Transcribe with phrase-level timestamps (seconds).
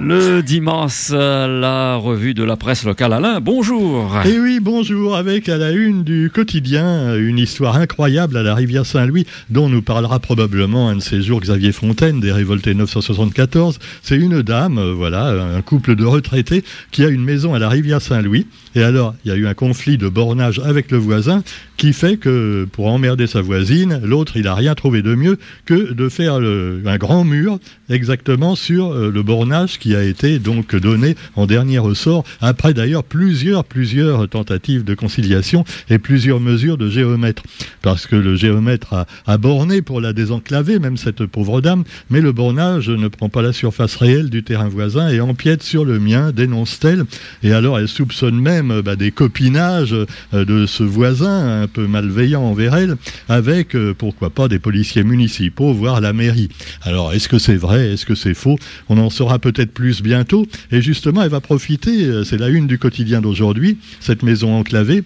[0.00, 3.12] Le dimanche, la revue de la presse locale.
[3.12, 4.16] Alain, bonjour.
[4.24, 5.16] Et eh oui, bonjour.
[5.16, 9.82] Avec à la une du quotidien, une histoire incroyable à la rivière Saint-Louis, dont nous
[9.82, 13.80] parlera probablement un de ces jours Xavier Fontaine des révoltés 974.
[14.02, 16.62] C'est une dame, euh, voilà, un couple de retraités
[16.92, 18.46] qui a une maison à la rivière Saint-Louis.
[18.76, 21.42] Et alors, il y a eu un conflit de bornage avec le voisin
[21.76, 25.92] qui fait que, pour emmerder sa voisine, l'autre, il n'a rien trouvé de mieux que
[25.92, 31.16] de faire un grand mur exactement sur euh, le bornage qui a été donc donné
[31.36, 37.42] en dernier ressort, après d'ailleurs plusieurs, plusieurs tentatives de conciliation et plusieurs mesures de géomètre.
[37.82, 42.32] Parce que le géomètre a, borné pour la désenclaver, même cette pauvre dame, mais le
[42.32, 46.32] bornage ne prend pas la surface réelle du terrain voisin et empiète sur le mien,
[46.32, 47.04] dénonce-t-elle.
[47.42, 52.42] Et alors elle soupçonne même bah, des copinages euh, de ce voisin un peu malveillant
[52.42, 52.96] envers elle,
[53.28, 56.48] avec, euh, pourquoi pas, des policiers municipaux, voire la mairie.
[56.82, 58.58] Alors, est-ce que c'est vrai Est-ce que c'est faux?
[58.88, 60.46] On en saura peut-être plus bientôt.
[60.70, 65.04] Et justement, elle va profiter, euh, c'est la une du quotidien d'aujourd'hui, cette maison enclavée.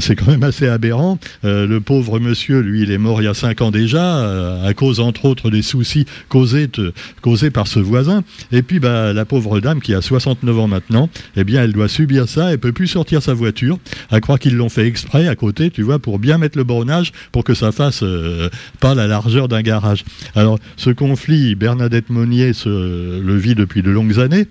[0.00, 1.18] c'est quand même assez aberrant.
[1.42, 5.00] le pauvre monsieur, lui, il est mort il y a cinq ans déjà, à cause,
[5.00, 6.68] entre autres, des soucis causés,
[7.20, 8.24] causés par ce voisin.
[8.52, 11.88] Et puis, bah, la pauvre dame, qui a 69 ans maintenant, eh bien, elle doit
[11.88, 13.78] subir ça, elle peut plus sortir sa voiture,
[14.10, 17.12] à croire qu'ils l'ont fait exprès à côté, tu vois, pour bien mettre le bornage,
[17.32, 18.48] pour que ça fasse euh,
[18.80, 20.04] pas la largeur d'un garage.
[20.34, 22.10] Alors, ce conflit, Bernadette
[22.52, 24.46] Se, le vit depuis de longues années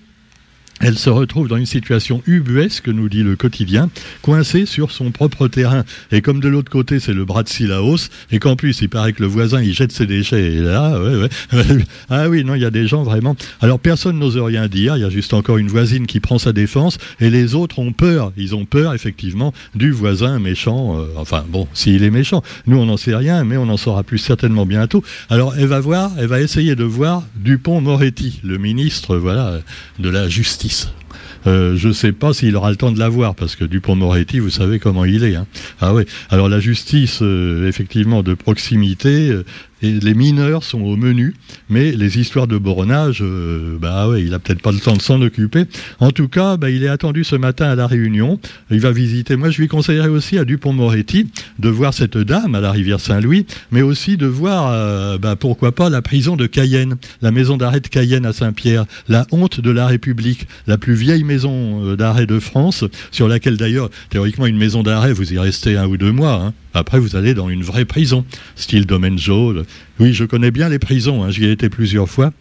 [0.82, 3.90] elle se retrouve dans une situation ubuesque, nous dit le quotidien,
[4.22, 5.84] coincée sur son propre terrain.
[6.12, 9.14] Et comme de l'autre côté, c'est le bras de Silaos, et qu'en plus, il paraît
[9.14, 11.00] que le voisin, il jette ses déchets, et là,
[12.10, 13.36] ah oui, non, il y a des gens vraiment.
[13.62, 16.54] Alors, personne n'ose rien dire, il y a juste encore une voisine qui prend sa
[16.54, 18.34] défense, et les autres ont peur.
[18.36, 21.00] Ils ont peur, effectivement, du voisin méchant.
[21.00, 22.44] Euh, enfin, bon, s'il est méchant.
[22.68, 25.04] Nous, on n'en sait rien, mais on en saura plus certainement bientôt.
[25.30, 29.60] Alors, elle va voir, elle va essayer de voir Dupont-Moretti, le ministre, voilà,
[30.00, 30.63] de la justice
[31.46, 34.40] euh, je ne sais pas s'il aura le temps de la voir, parce que Dupont-Moretti,
[34.40, 35.36] vous savez comment il est.
[35.36, 35.46] Hein.
[35.82, 36.04] Ah oui.
[36.30, 39.46] Alors la justice, euh, effectivement, de proximité, euh,
[39.92, 41.36] les mineurs sont au menu,
[41.70, 45.22] mais les histoires de bornage, euh, bah il a peut-être pas le temps de s'en
[45.22, 45.66] occuper.
[46.00, 48.40] En tout cas, bah, il est attendu ce matin à la Réunion.
[48.72, 49.36] Il va visiter.
[49.36, 51.28] Moi, je lui conseillerais aussi à Dupont-Moretti
[51.60, 55.74] de voir cette dame à la rivière Saint-Louis, mais aussi de voir, euh, bah, pourquoi
[55.74, 59.72] pas, la prison de Cayenne, la maison d'arrêt de Cayenne à Saint-Pierre, la honte de
[59.72, 64.58] la République, la plus vieille maison euh, d'arrêt de France, sur laquelle d'ailleurs, théoriquement, une
[64.58, 66.42] maison d'arrêt, vous y restez un ou deux mois.
[66.42, 66.54] Hein.
[66.74, 68.26] Après, vous allez dans une vraie prison,
[68.56, 68.86] style
[69.18, 69.66] jaune.
[70.00, 72.32] Oui, je connais bien les prisons, hein, j'y ai été plusieurs fois.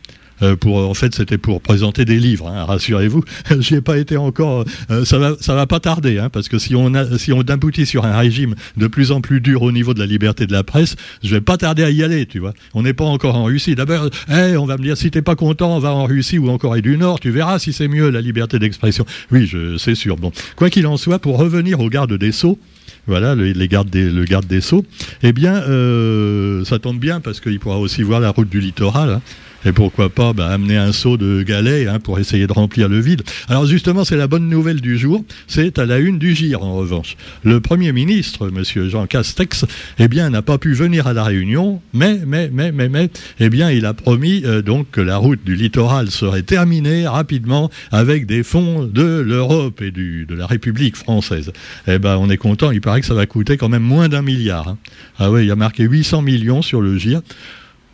[0.43, 2.48] Euh, pour, en fait, c'était pour présenter des livres.
[2.48, 3.25] Hein, rassurez-vous,
[3.60, 4.65] j'y ai pas été encore.
[4.91, 7.41] Euh, ça va, ça va pas tarder, hein, parce que si on a, si on
[7.43, 10.53] aboutit sur un régime de plus en plus dur au niveau de la liberté de
[10.53, 12.54] la presse, je vais pas tarder à y aller, tu vois.
[12.75, 13.75] On n'est pas encore en Russie.
[13.75, 16.49] D'abord, hey, on va me dire si t'es pas content, on va en Russie ou
[16.49, 17.20] en Corée du Nord.
[17.20, 19.04] Tu verras si c'est mieux la liberté d'expression.
[19.31, 20.16] Oui, je, c'est sûr.
[20.16, 22.59] Bon, quoi qu'il en soit, pour revenir aux gardes des sceaux
[23.06, 24.84] voilà, le, les gardes des, le garde des Sceaux,
[25.22, 29.10] eh bien, euh, ça tombe bien parce qu'il pourra aussi voir la route du littoral.
[29.10, 29.22] Hein.
[29.65, 33.00] Et pourquoi pas bah, amener un seau de galets hein, pour essayer de remplir le
[33.00, 33.23] vide.
[33.49, 35.25] Alors justement, c'est la bonne nouvelle du jour.
[35.47, 37.17] C'est à la une du GIR, en revanche.
[37.45, 39.65] Le Premier ministre, Monsieur Jean Castex,
[39.99, 43.50] eh bien, n'a pas pu venir à la réunion, mais, mais, mais, mais, mais, eh
[43.50, 48.27] bien, il a promis euh, donc que la route du littoral serait terminée rapidement avec
[48.27, 51.53] des fonds de l'Europe et du, de la République française.
[51.87, 52.71] Eh ben, on est content.
[52.71, 54.69] Il paraît que ça va coûter quand même moins d'un milliard.
[54.69, 54.79] Hein.
[55.19, 57.23] Ah oui, il y a marqué 800 millions sur le GIR.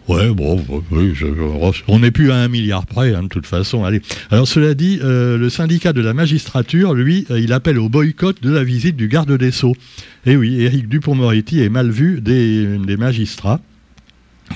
[0.08, 0.64] Ouais, bon,
[1.86, 3.84] on n'est plus à un milliard près, hein, de toute façon.
[4.30, 8.42] Alors, cela dit, euh, le syndicat de la magistrature, lui, euh, il appelle au boycott
[8.42, 9.76] de la visite du garde des Sceaux.
[10.24, 13.60] Et oui, Éric Dupont-Moretti est mal vu des magistrats.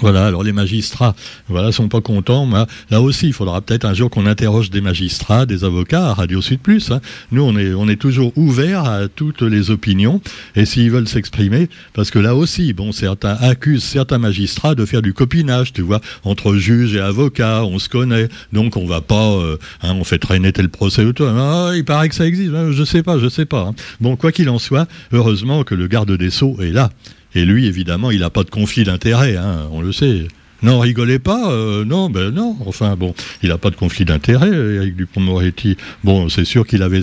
[0.01, 1.15] Voilà, alors les magistrats,
[1.49, 2.49] voilà, sont pas contents.
[2.91, 6.41] là aussi, il faudra peut-être un jour qu'on interroge des magistrats, des avocats à Radio
[6.41, 6.91] Sud Plus.
[6.91, 7.01] Hein.
[7.31, 10.21] Nous, on est, on est toujours ouvert à toutes les opinions,
[10.57, 15.03] et s'ils veulent s'exprimer, parce que là aussi, bon, certains accusent certains magistrats de faire
[15.03, 19.33] du copinage, tu vois, entre juges et avocats, on se connaît, donc on va pas,
[19.33, 21.25] euh, hein, on fait traîner tel procès ou tout.
[21.25, 23.73] Ah, il paraît que ça existe, hein, je sais pas, je sais pas.
[24.01, 26.91] Bon, quoi qu'il en soit, heureusement que le garde des sceaux est là.
[27.35, 30.27] Et lui, évidemment, il n'a pas de conflit d'intérêt, hein, on le sait.
[30.63, 32.57] Non, rigolez pas, euh, non, ben non.
[32.67, 35.77] Enfin bon, il n'a pas de conflit d'intérêt, Eric Dupont-Moretti.
[36.05, 37.01] Bon, c'est sûr qu'il avait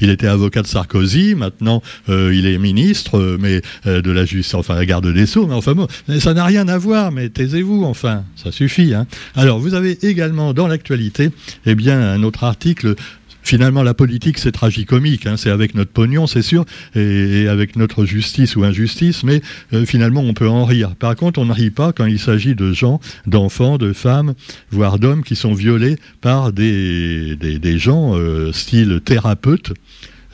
[0.00, 1.36] il était avocat de Sarkozy.
[1.36, 5.46] Maintenant, euh, il est ministre, euh, mais de la justice, enfin la garde des sceaux.
[5.46, 5.86] Mais enfin bon,
[6.18, 7.12] ça n'a rien à voir.
[7.12, 8.94] Mais taisez-vous, enfin, ça suffit.
[8.94, 9.06] Hein.
[9.36, 11.30] Alors, vous avez également dans l'actualité,
[11.66, 12.96] eh bien, un autre article
[13.42, 15.26] finalement, la politique, c'est tragicomique.
[15.26, 16.64] Hein, c'est avec notre pognon, c'est sûr,
[16.94, 19.40] et, avec notre justice ou injustice, mais
[19.72, 20.94] euh, finalement, on peut en rire.
[20.96, 24.34] Par contre, on ne rit pas quand il s'agit de gens, d'enfants, de femmes,
[24.70, 29.72] voire d'hommes qui sont violés par des, des, gens euh, style thérapeute.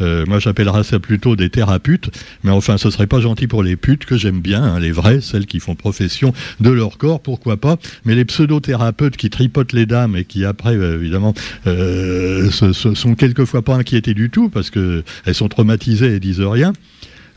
[0.00, 2.10] Euh, moi, j'appellerais ça plutôt des thérapeutes,
[2.42, 5.20] mais enfin, ce serait pas gentil pour les putes que j'aime bien, hein, les vraies,
[5.20, 7.76] celles qui font profession de leur corps, pourquoi pas.
[8.04, 11.34] Mais les pseudo-thérapeutes qui tripotent les dames et qui après, euh, évidemment,
[11.66, 16.72] euh, sont quelquefois pas inquiétés du tout parce que elles sont traumatisées et disent rien.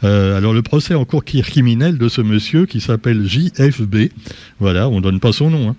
[0.04, 4.10] alors le procès en cours criminel de ce monsieur qui s'appelle JFB,
[4.60, 5.70] voilà, on donne pas son nom.
[5.70, 5.76] Hein.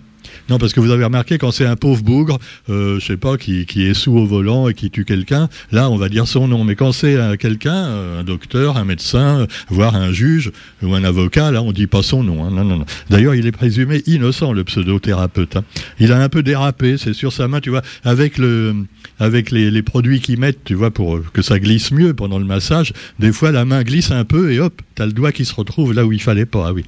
[0.48, 2.38] Non, parce que vous avez remarqué, quand c'est un pauvre bougre,
[2.70, 5.90] euh, je sais pas, qui, qui, est sous au volant et qui tue quelqu'un, là,
[5.90, 6.64] on va dire son nom.
[6.64, 10.52] Mais quand c'est quelqu'un, euh, un docteur, un médecin, voire un juge
[10.82, 12.44] ou un avocat, là, on dit pas son nom.
[12.44, 12.50] Hein.
[12.50, 12.84] Non, non, non.
[13.10, 15.56] D'ailleurs, il est présumé innocent, le pseudothérapeute.
[15.56, 15.64] Hein.
[15.98, 18.74] Il a un peu dérapé, c'est sur sa main, tu vois, avec le,
[19.18, 22.92] avec les, produits qu'ils mettent, tu vois, pour que ça glisse mieux pendant le massage.
[23.18, 25.94] Des fois, la main glisse un peu et hop, t'as le doigt qui se retrouve
[25.94, 26.66] là où il fallait pas.
[26.68, 26.84] Ah oui.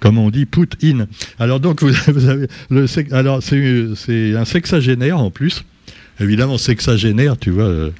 [0.00, 1.06] Comme on dit, put in.
[1.38, 5.64] Alors donc, vous avez le alors, c'est un sexagénaire en plus.
[6.20, 7.64] Évidemment, sexagénaire, tu vois.
[7.64, 7.90] Euh,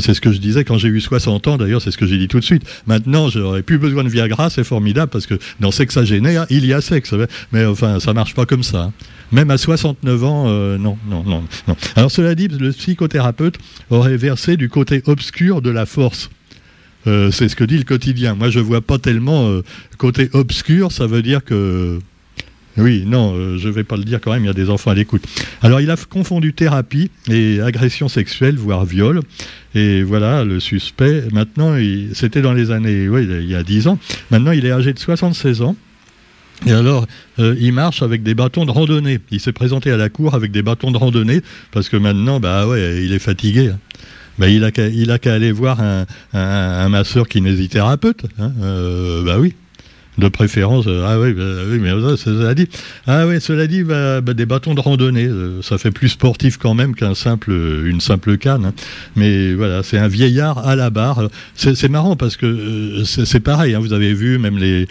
[0.00, 2.18] c'est ce que je disais quand j'ai eu 60 ans, d'ailleurs, c'est ce que j'ai
[2.18, 2.62] dit tout de suite.
[2.86, 6.80] Maintenant, j'aurais plus besoin de Viagra, c'est formidable, parce que dans sexagénaire, il y a
[6.80, 7.14] sexe.
[7.52, 8.84] Mais enfin, ça marche pas comme ça.
[8.84, 8.92] Hein.
[9.32, 11.44] Même à 69 ans, euh, non, non, non.
[11.96, 13.58] Alors, cela dit, le psychothérapeute
[13.90, 16.30] aurait versé du côté obscur de la force.
[17.06, 18.34] Euh, c'est ce que dit le quotidien.
[18.34, 19.60] Moi, je vois pas tellement
[19.98, 21.98] côté obscur, ça veut dire que
[22.78, 24.70] oui, non, euh, je ne vais pas le dire quand même, il y a des
[24.70, 25.24] enfants à l'écoute.
[25.62, 29.20] Alors, il a confondu thérapie et agression sexuelle, voire viol.
[29.74, 31.76] Et voilà, le suspect, maintenant,
[32.14, 33.98] c'était dans les années, oui, il y a 10 ans.
[34.30, 35.76] Maintenant, il est âgé de 76 ans.
[36.66, 37.06] Et alors,
[37.38, 39.20] euh, il marche avec des bâtons de randonnée.
[39.30, 41.42] Il s'est présenté à la cour avec des bâtons de randonnée,
[41.72, 43.72] parce que maintenant, bah ouais, il est fatigué.
[44.38, 44.70] Bah, il a
[45.18, 45.80] qu'à aller voir
[46.32, 48.24] un, masseur kinésithérapeute.
[48.38, 48.52] Hein.
[49.24, 49.54] Bah oui
[50.18, 50.86] de préférence.
[50.86, 52.68] Euh, ah oui, bah, oui mais cela dit,
[53.06, 56.94] ah oui, cela dit, des bâtons de randonnée, euh, ça fait plus sportif quand même
[56.94, 58.66] qu'un simple, une simple canne.
[58.66, 58.74] Hein.
[59.16, 61.28] Mais voilà, c'est un vieillard à la barre.
[61.54, 63.74] C'est marrant parce que euh, c'est pareil.
[63.74, 64.86] Hein, vous avez vu même les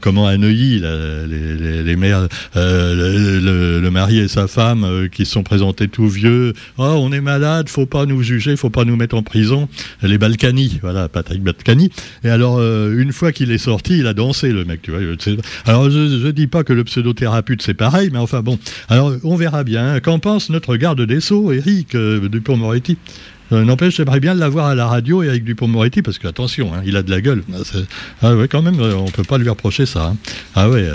[0.00, 5.42] comment à Neuilly, les, les, mères, le, le, mari et sa femme qui se sont
[5.42, 6.52] présentés tout vieux.
[6.76, 9.68] Oh, on est malade, faut pas nous juger, faut pas nous mettre en prison.
[10.02, 11.90] Les Balkany, voilà, Patrick Balkany.
[12.24, 15.00] Et alors, une fois qu'il est sorti, il a dansé mec, tu vois.
[15.64, 18.58] Alors, je ne dis pas que le pseudothérapeute, c'est pareil, mais enfin bon.
[18.88, 20.00] Alors, on verra bien.
[20.00, 22.96] Qu'en pense notre garde des Sceaux, Eric euh, Dupont-Moretti?
[23.52, 26.96] Euh, N'empêche, j'aimerais bien l'avoir à la radio, Eric Dupont-Moretti, parce que, attention, hein, il
[26.96, 27.42] a de la gueule.
[27.52, 27.78] Ah,
[28.22, 30.08] ah ouais, quand même, euh, on peut pas lui reprocher ça.
[30.08, 30.16] Hein.
[30.54, 30.86] Ah ouais,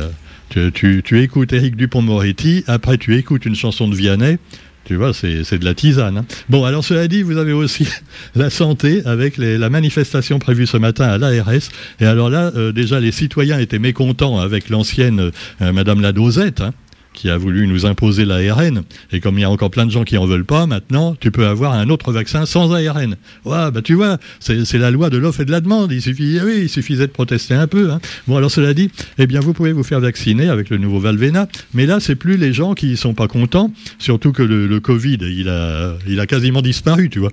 [0.49, 4.37] tu, tu, écoutes Eric Dupont-Moretti, après tu écoutes une chanson de Vianney,
[4.85, 6.17] tu vois, c'est de la tisane.
[6.17, 6.25] Hein.
[6.49, 7.87] Bon, alors cela dit, vous avez aussi
[8.35, 11.69] la santé avec la manifestation prévue ce matin à l'ARS.
[11.99, 15.31] Et alors là, euh, déjà, les citoyens étaient mécontents avec l'ancienne
[15.61, 16.61] euh, Madame la Dosette.
[16.61, 16.73] Hein
[17.13, 18.83] qui a voulu nous imposer l'ARN.
[19.11, 21.31] Et comme il y a encore plein de gens qui en veulent pas, maintenant, tu
[21.31, 23.15] peux avoir un autre vaccin sans ARN.
[23.45, 25.91] Ouais, bah tu vois, c'est la loi de l'offre et de la demande.
[25.91, 27.91] Il suffit, oui, il suffisait de protester un peu.
[27.91, 27.99] Hein.
[28.27, 31.47] Bon, alors cela dit, eh bien, vous pouvez vous faire vacciner avec le nouveau Valvena,
[31.73, 35.17] mais là, c'est plus les gens qui sont pas contents, surtout que le, le Covid,
[35.21, 37.31] il a, il a quasiment disparu, tu vois.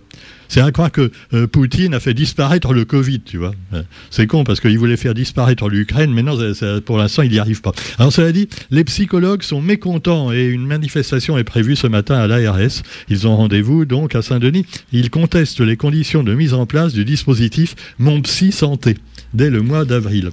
[0.50, 3.54] C'est à croire que euh, Poutine a fait disparaître le Covid, tu vois.
[3.72, 6.36] Euh, c'est con parce qu'il voulait faire disparaître l'Ukraine, mais non,
[6.84, 7.70] pour l'instant, il n'y arrive pas.
[8.00, 12.26] Alors, cela dit, les psychologues sont mécontents et une manifestation est prévue ce matin à
[12.26, 12.82] l'ARS.
[13.08, 14.66] Ils ont rendez-vous donc à Saint-Denis.
[14.92, 18.96] Ils contestent les conditions de mise en place du dispositif Mon Psy Santé
[19.32, 20.30] dès le mois d'avril.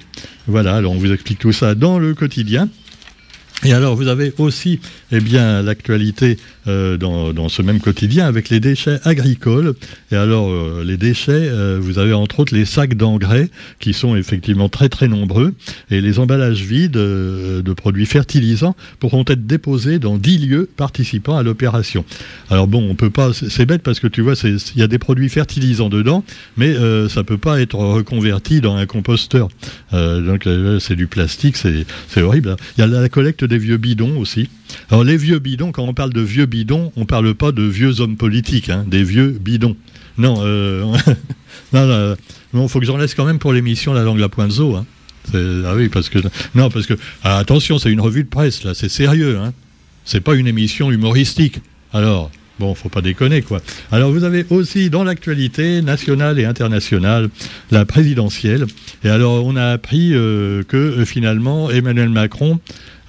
[0.47, 2.69] Voilà, alors on vous explique tout ça dans le quotidien.
[3.65, 4.79] Et alors, vous avez aussi
[5.11, 6.37] eh bien, l'actualité
[6.67, 9.73] euh, dans, dans, ce même quotidien avec les déchets agricoles.
[10.11, 13.49] Et alors, euh, les déchets, euh, vous avez entre autres les sacs d'engrais
[13.79, 15.55] qui sont effectivement très très nombreux.
[15.89, 21.41] Et les emballages vides de produits fertilisants pourront être déposés dans 10 lieux participant à
[21.41, 22.05] l'opération.
[22.51, 24.99] Alors bon, on peut pas, c'est bête parce que tu vois, il y a des
[24.99, 26.23] produits fertilisants dedans,
[26.57, 26.75] mais
[27.09, 29.49] ça peut pas être reconverti dans un composteur.
[29.91, 30.47] donc
[30.79, 32.55] c'est du plastique, c'est horrible.
[32.77, 34.49] Il y a la collecte des vieux bidons aussi.
[34.89, 37.63] Alors les vieux bidons, quand on parle de vieux bidons, on ne parle pas de
[37.63, 39.75] vieux hommes politiques, hein, des vieux bidons.
[40.17, 40.83] Non, euh,
[41.73, 42.15] non,
[42.53, 44.75] non, faut que j'en laisse quand même pour l'émission La langue la pointe zo.
[44.75, 44.85] Hein.
[45.33, 46.19] Ah oui, parce que
[46.55, 49.37] non, parce que ah, attention, c'est une revue de presse là, c'est sérieux.
[49.37, 49.53] Hein.
[50.05, 51.59] C'est pas une émission humoristique.
[51.91, 53.61] Alors, Bon, faut pas déconner, quoi.
[53.91, 57.29] Alors, vous avez aussi dans l'actualité nationale et internationale
[57.69, 58.65] la présidentielle.
[59.03, 62.59] Et alors, on a appris euh, que euh, finalement, Emmanuel Macron.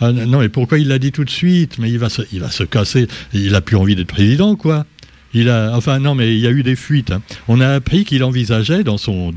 [0.03, 1.79] non, mais pourquoi il l'a dit tout de suite?
[1.79, 3.09] Mais il va, se, il va se casser.
[3.33, 4.85] Il a plus envie d'être président, quoi.
[5.33, 7.11] il a, enfin non, mais il y a eu des fuites.
[7.11, 7.23] Hein.
[7.49, 9.33] On a appris qu'il envisageait, dans son,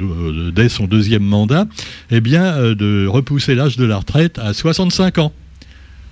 [0.54, 1.68] dès son deuxième mandat,
[2.12, 5.32] eh bien, de repousser l'âge de la retraite à 65 ans.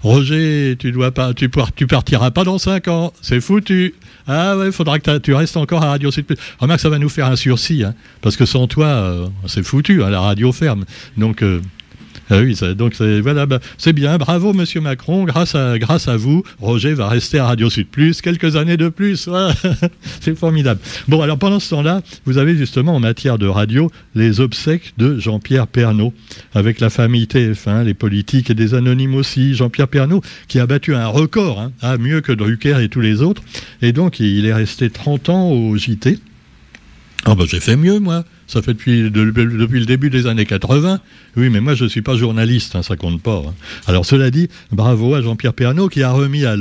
[0.01, 3.95] Roger, tu dois pas, tu, tu partiras pas dans 5 ans, c'est foutu.
[4.27, 6.25] Ah ouais, faudra que tu restes encore à Radio Sud
[6.59, 10.03] Remarque, ça va nous faire un sursis, hein, parce que sans toi, euh, c'est foutu,
[10.03, 10.85] hein, la radio ferme.
[11.17, 11.61] Donc, euh,
[12.29, 14.17] ah oui, donc voilà, bah, c'est bien.
[14.17, 15.23] Bravo, Monsieur Macron.
[15.23, 18.89] Grâce à, grâce à vous, Roger va rester à Radio Sud Plus quelques années de
[18.89, 19.27] plus.
[20.21, 20.79] c'est formidable.
[21.07, 25.17] Bon, alors pendant ce temps-là, vous avez justement en matière de radio les obsèques de
[25.19, 26.13] Jean-Pierre Pernaud
[26.53, 29.55] avec la famille TF1, les politiques et des anonymes aussi.
[29.55, 33.21] Jean-Pierre Pernaud qui a battu un record, hein, ah, mieux que Drucker et tous les
[33.23, 33.41] autres.
[33.81, 36.19] Et donc, il est resté 30 ans au JT.
[37.31, 38.23] Ah ben j'ai fait mieux, moi.
[38.47, 40.99] Ça fait depuis, depuis le début des années 80.
[41.37, 43.43] Oui, mais moi, je ne suis pas journaliste, hein, ça compte pas.
[43.47, 43.53] Hein.
[43.85, 46.55] Alors, cela dit, bravo à Jean-Pierre Pernaud qui a remis à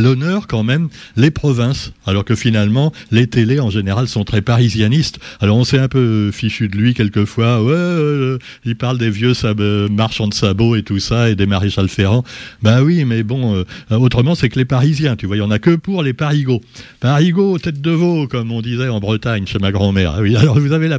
[0.00, 0.88] l'honneur quand même
[1.18, 5.18] les provinces, alors que finalement, les télés en général sont très parisianistes.
[5.40, 7.62] Alors, on s'est un peu fichu de lui quelquefois.
[7.62, 9.34] Ouais, euh, il parle des vieux
[9.90, 12.24] marchands de sabots et tout ça, et des maréchals ferrants.
[12.62, 15.50] Ben oui, mais bon, euh, autrement, c'est que les Parisiens, tu vois, il n'y en
[15.50, 16.62] a que pour les parigots.
[17.00, 19.97] Parigots, tête de veau, comme on disait en Bretagne chez ma grand-mère.
[20.04, 20.98] Ah oui, alors vous avez la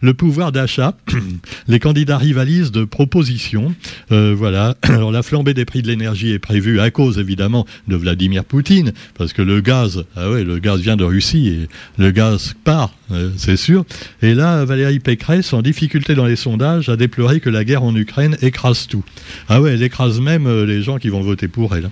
[0.00, 0.94] le pouvoir d'achat.
[1.68, 3.74] les candidats rivalisent de propositions.
[4.10, 4.76] Euh, voilà.
[4.82, 8.92] Alors la flambée des prix de l'énergie est prévue à cause évidemment de Vladimir Poutine,
[9.16, 11.68] parce que le gaz, ah ouais, le gaz vient de Russie et
[11.98, 12.94] le gaz part,
[13.36, 13.84] c'est sûr.
[14.22, 17.94] Et là, Valérie Pécresse, en difficulté dans les sondages, a déploré que la guerre en
[17.94, 19.04] Ukraine écrase tout.
[19.48, 21.90] Ah ouais, elle écrase même euh, les gens qui vont voter pour elle.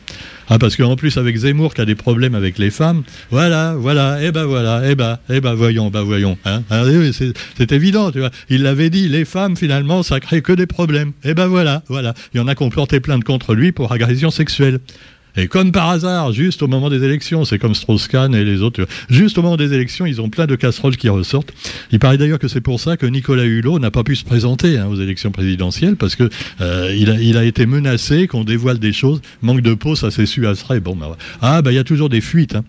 [0.49, 4.19] Ah, parce qu'en plus, avec Zemmour qui a des problèmes avec les femmes, voilà, voilà,
[4.21, 6.37] eh ben voilà, eh ben, eh ben voyons, ben voyons.
[6.45, 6.83] Hein, ah
[7.57, 8.31] c'est évident, tu vois.
[8.49, 11.13] Il l'avait dit, les femmes, finalement, ça crée que des problèmes.
[11.25, 12.15] Et ben voilà, voilà.
[12.35, 14.81] Il y en a qui ont planté plainte contre lui pour agression sexuelle.
[15.41, 18.87] Et comme par hasard, juste au moment des élections, c'est comme Strauss-Kahn et les autres,
[19.09, 21.55] juste au moment des élections, ils ont plein de casseroles qui ressortent.
[21.93, 24.77] Il paraît d'ailleurs que c'est pour ça que Nicolas Hulot n'a pas pu se présenter
[24.77, 26.29] hein, aux élections présidentielles, parce que
[26.61, 29.23] euh, il, a, été menacé qu'on dévoile des choses.
[29.41, 32.11] Manque de peau, ça s'est su à Bon, bah, ah, bah il y a toujours
[32.11, 32.55] des fuites.
[32.55, 32.65] Hein.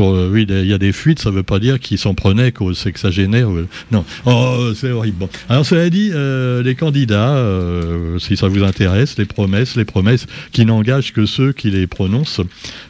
[0.00, 2.52] Euh, oui, il y a des fuites, ça ne veut pas dire qu'ils s'en prenaient
[2.52, 3.48] qu'aux sexagénaires.
[3.90, 5.28] non, oh, c'est horrible.
[5.48, 10.26] Alors, cela dit, euh, les candidats, euh, si ça vous intéresse, les promesses, les promesses
[10.52, 12.42] qui n'engagent que ceux qui les prononcent.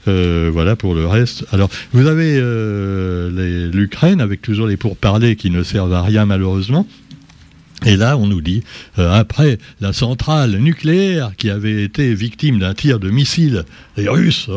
[0.06, 1.44] voilà pour le reste.
[1.52, 2.40] Alors, vous avez
[3.72, 6.86] l'Ukraine avec toujours les pourparlers qui ne servent à rien malheureusement.
[7.84, 8.62] Et là, on nous dit,
[8.96, 13.64] après la centrale nucléaire qui avait été victime d'un tir de missile
[13.96, 14.48] les Russes.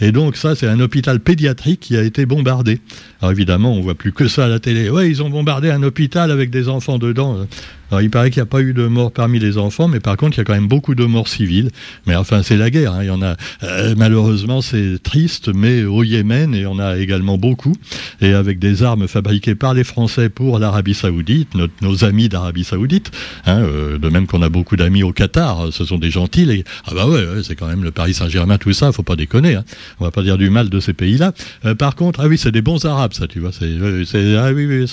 [0.00, 2.80] Et donc ça, c'est un hôpital pédiatrique qui a été bombardé.
[3.20, 4.90] Alors évidemment, on voit plus que ça à la télé.
[4.90, 7.46] Ouais, ils ont bombardé un hôpital avec des enfants dedans.
[7.90, 10.16] Alors il paraît qu'il n'y a pas eu de morts parmi les enfants, mais par
[10.16, 11.70] contre il y a quand même beaucoup de morts civiles.
[12.06, 12.94] Mais enfin c'est la guerre.
[12.94, 13.02] Hein.
[13.02, 16.96] Il y en a euh, malheureusement c'est triste, mais au Yémen il y en a
[16.98, 17.74] également beaucoup
[18.20, 21.50] et avec des armes fabriquées par les Français pour l'Arabie Saoudite,
[21.80, 23.12] nos amis d'Arabie Saoudite.
[23.46, 25.68] Hein, euh, de même qu'on a beaucoup d'amis au Qatar.
[25.70, 26.64] Ce sont des gentils.
[26.86, 29.54] Ah bah ouais, c'est quand même le Paris Saint-Germain tout ça, faut pas déconner.
[29.54, 29.64] Hein.
[30.00, 31.32] On va pas dire du mal de ces pays-là.
[31.64, 33.50] Euh, par contre, ah oui, c'est des bons Arabes, ça, tu vois.
[33.60, 34.86] Ah oui, oui.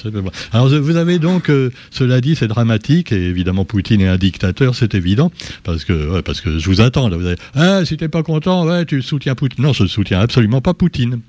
[0.52, 1.52] Alors vous avez donc,
[1.92, 5.32] cela dit, c'est dramatique et évidemment Poutine est un dictateur, c'est évident,
[5.64, 7.10] parce que parce que je vous attends.
[7.10, 9.64] Là, vous avez, ah, si t'es pas content, tu soutiens Poutine.
[9.64, 11.22] Non, je ne soutiens absolument pas Poutine.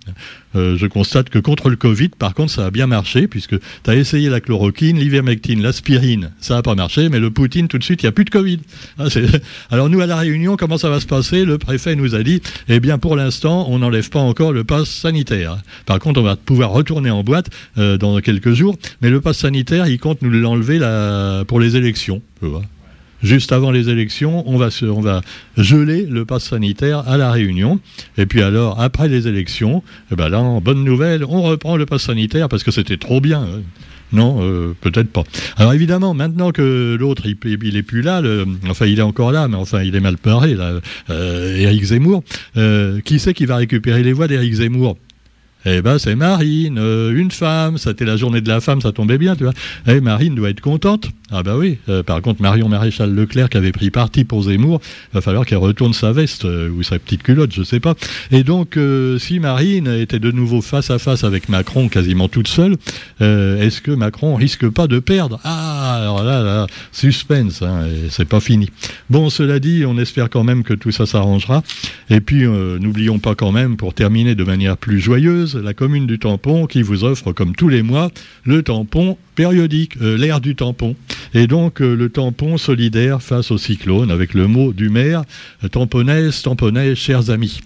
[0.56, 3.90] Euh, je constate que contre le Covid, par contre, ça a bien marché, puisque tu
[3.90, 7.84] as essayé la chloroquine, l'ivermectine, l'aspirine, ça n'a pas marché, mais le Poutine, tout de
[7.84, 8.61] suite, il n'y a plus de Covid.
[8.99, 9.06] Ah,
[9.70, 11.44] Alors nous, à La Réunion, comment ça va se passer?
[11.44, 14.88] Le préfet nous a dit, eh bien, pour l'instant, on n'enlève pas encore le pass
[14.88, 15.58] sanitaire.
[15.87, 19.38] Par contre, on va pouvoir retourner en boîte euh, dans quelques jours, mais le pass
[19.38, 20.78] sanitaire, il compte nous l'enlever
[21.45, 22.23] pour les élections.
[22.41, 22.63] Tu vois
[23.25, 25.23] juste avant les élections, on va, on va
[25.57, 27.81] geler le pass sanitaire à la Réunion.
[28.19, 29.83] Et puis alors, après les élections,
[30.13, 33.43] eh ben là, bonne nouvelle, on reprend le pass sanitaire parce que c'était trop bien.
[33.43, 33.63] Hein.
[34.13, 35.25] Non, euh, peut-être pas.
[35.57, 38.23] Alors évidemment, maintenant que l'autre, il, il est plus là,
[38.69, 40.75] enfin il est encore là, mais enfin il est mal paré, là,
[41.11, 42.23] euh, Éric Zemmour,
[42.57, 44.97] euh, qui c'est qui va récupérer les voix d'Éric Zemmour?
[45.67, 49.35] Eh ben c'est Marine, une femme, c'était la journée de la femme, ça tombait bien,
[49.35, 49.55] tu vois.
[49.89, 51.09] Eh, Marine doit être contente.
[51.37, 51.79] Ah bah oui.
[51.88, 54.81] Euh, par contre, Marion Maréchal Leclerc qui avait pris parti pour Zemmour,
[55.12, 57.95] va falloir qu'elle retourne sa veste euh, ou sa petite culotte, je sais pas.
[58.31, 62.47] Et donc, euh, si Marine était de nouveau face à face avec Macron, quasiment toute
[62.47, 62.76] seule,
[63.21, 65.41] est-ce que Macron risque pas de perdre?
[65.43, 68.71] Ah, alors là, là suspense, hein, c'est pas fini.
[69.11, 71.64] Bon, cela dit, on espère quand même que tout ça s'arrangera.
[72.11, 76.21] Et puis, n'oublions pas quand même, pour terminer de manière plus joyeuse, la commune du
[76.21, 78.11] Tampon qui vous offre, comme tous les mois,
[78.45, 80.97] le tampon périodique, l'air du tampon.
[81.35, 85.25] Et donc euh, le tampon solidaire face au cyclone, avec le mot du maire,
[85.73, 87.61] tamponnaise, tamponnaise, chers amis.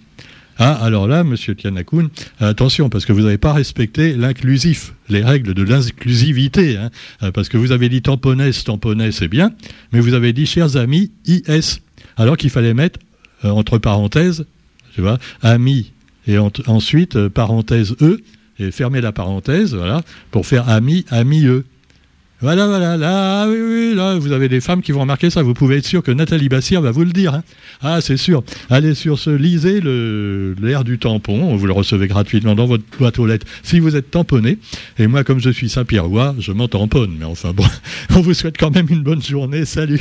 [0.61, 2.09] Ah, alors là, monsieur Tianakoun,
[2.41, 6.77] attention, parce que vous n'avez pas respecté l'inclusif, les règles de l'inclusivité.
[6.77, 6.91] Hein,
[7.23, 9.53] euh, parce que vous avez dit tamponnaise, tamponnaise, c'est bien,
[9.93, 11.81] mais vous avez dit, chers amis, IS.
[12.17, 12.99] Alors qu'il fallait mettre,
[13.45, 14.47] euh, entre parenthèses,
[14.97, 15.93] tu vois, amis,
[16.27, 18.21] et ensuite, euh, parenthèse E,
[18.59, 21.65] et fermer la parenthèse, voilà, pour faire ami, ami, eux.
[22.41, 25.43] Voilà, voilà, là, oui, oui, là, vous avez des femmes qui vont remarquer ça.
[25.43, 27.35] Vous pouvez être sûr que Nathalie Bassir va vous le dire.
[27.35, 27.43] Hein.
[27.83, 28.45] Ah, c'est sûr.
[28.71, 31.57] Allez sur ce, lisez l'air du tampon.
[31.57, 34.59] Vous le recevez gratuitement dans votre boîte aux lettres si vous êtes tamponné.
[35.01, 37.17] Et moi, comme je suis Saint-Pierrois, je m'en tamponne.
[37.19, 37.67] Mais enfin bon,
[38.15, 39.65] on vous souhaite quand même une bonne journée.
[39.65, 40.01] Salut.